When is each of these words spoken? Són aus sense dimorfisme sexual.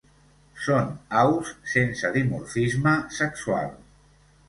Són 0.67 0.87
aus 1.25 1.53
sense 1.75 2.13
dimorfisme 2.19 2.99
sexual. 3.23 3.73